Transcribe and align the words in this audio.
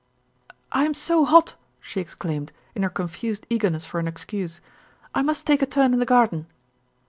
"I 0.71 0.85
am 0.85 0.95
so 0.95 1.25
hot!" 1.25 1.53
she 1.79 1.99
exclaimed, 2.01 2.51
in 2.73 2.81
her 2.81 2.89
confused 2.89 3.45
eagerness 3.51 3.85
for 3.85 3.99
an 3.99 4.07
excuse; 4.07 4.59
"I 5.13 5.21
must 5.21 5.45
take 5.45 5.61
a 5.61 5.67
turn 5.67 5.93
in 5.93 5.99
the 5.99 6.07
garden." 6.09 6.47